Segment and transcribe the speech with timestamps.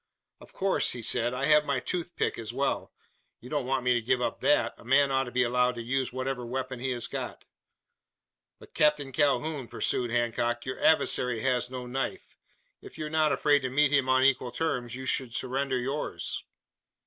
[0.39, 2.91] "Of course," he said, "I have my toothpick as well.
[3.39, 4.73] You don't want me to give up that?
[4.79, 7.45] A man ought to be allowed to use whatever weapon he has got."
[8.57, 12.35] "But, Captain Calhoun," pursued Hancock, "your adversary has no knife.
[12.81, 16.45] If you are not afraid to meet him on equal terms you should surrender yours."